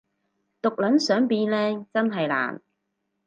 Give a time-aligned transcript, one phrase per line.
[0.63, 2.59] 毒撚想變靚真係難